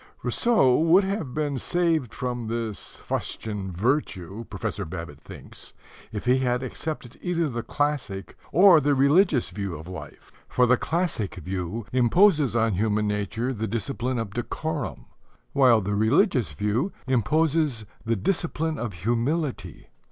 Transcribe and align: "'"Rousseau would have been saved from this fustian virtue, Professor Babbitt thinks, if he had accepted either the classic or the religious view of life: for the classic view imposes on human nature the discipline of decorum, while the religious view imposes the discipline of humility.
"'"Rousseau 0.23 0.79
would 0.79 1.03
have 1.03 1.35
been 1.35 1.59
saved 1.59 2.11
from 2.11 2.47
this 2.47 2.95
fustian 3.05 3.71
virtue, 3.71 4.45
Professor 4.49 4.83
Babbitt 4.83 5.21
thinks, 5.21 5.73
if 6.11 6.25
he 6.25 6.39
had 6.39 6.63
accepted 6.63 7.19
either 7.21 7.47
the 7.47 7.61
classic 7.61 8.35
or 8.51 8.79
the 8.79 8.95
religious 8.95 9.51
view 9.51 9.75
of 9.77 9.87
life: 9.87 10.31
for 10.47 10.65
the 10.65 10.75
classic 10.75 11.35
view 11.35 11.85
imposes 11.93 12.55
on 12.55 12.73
human 12.73 13.07
nature 13.07 13.53
the 13.53 13.67
discipline 13.67 14.17
of 14.17 14.33
decorum, 14.33 15.05
while 15.53 15.81
the 15.81 15.93
religious 15.93 16.51
view 16.53 16.91
imposes 17.05 17.85
the 18.03 18.15
discipline 18.15 18.79
of 18.79 18.93
humility. 18.93 19.89